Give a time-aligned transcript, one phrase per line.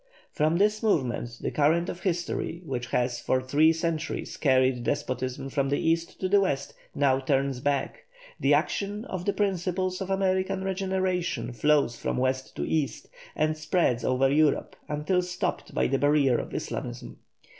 [0.31, 5.69] From this moment the current of history, which has for three centuries carried despotism from
[5.69, 8.05] the East to the West, now turns back;
[8.39, 14.03] the action of the principles of American regeneration flows from West to East and spreads
[14.03, 17.19] over Europe until stopped by the barrier of Islamism.